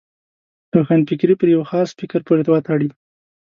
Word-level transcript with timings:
روښانفکري 0.75 1.35
پر 1.37 1.47
یو 1.55 1.63
خاص 1.69 1.89
فکر 1.99 2.19
پورې 2.27 2.41
وتړي. 2.51 2.87